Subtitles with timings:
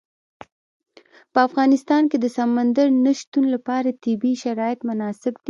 [1.33, 5.39] په افغانستان کې د سمندر نه شتون لپاره طبیعي شرایط مناسب دي.